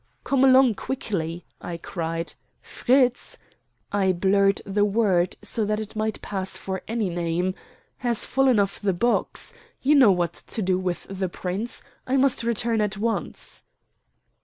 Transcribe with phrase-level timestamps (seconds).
[0.23, 2.33] "Come along quickly," I cried.
[2.63, 3.37] "Fritz"
[3.91, 7.53] I blurred the word so that it might pass for any name
[7.97, 9.53] "has fallen off the box.
[9.83, 11.83] You know what to do with the Prince.
[12.07, 13.61] I must return at once."